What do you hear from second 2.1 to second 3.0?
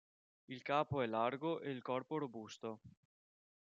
robusto.